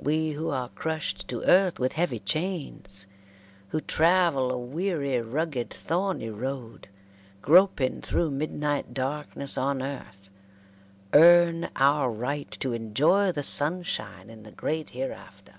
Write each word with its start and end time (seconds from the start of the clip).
We 0.00 0.32
who 0.32 0.48
are 0.50 0.68
crushed 0.70 1.28
to 1.28 1.44
earth 1.44 1.78
with 1.78 1.92
heavy 1.92 2.18
chains, 2.18 3.06
who 3.68 3.80
travel 3.80 4.50
a 4.50 4.58
weary, 4.58 5.20
rugged, 5.20 5.70
thorny 5.70 6.28
road, 6.28 6.88
groping 7.40 8.02
through 8.02 8.32
midnight 8.32 8.92
darkness 8.92 9.56
on 9.56 9.80
earth, 9.80 10.28
earn 11.12 11.68
our 11.76 12.10
right 12.10 12.50
to 12.58 12.72
enjoy 12.72 13.30
the 13.30 13.44
sunshine 13.44 14.28
in 14.28 14.42
the 14.42 14.50
great 14.50 14.88
hereafter. 14.90 15.54